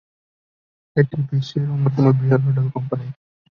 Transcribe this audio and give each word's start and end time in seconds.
এটি 0.95 1.17
বিশ্বের 1.27 1.67
অন্যতম 1.73 2.05
বৃহৎ 2.19 2.41
হোটেল 2.45 2.67
কোম্পানি। 2.75 3.07